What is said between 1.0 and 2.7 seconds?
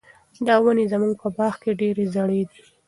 په باغ کې ډېرې زړې دي.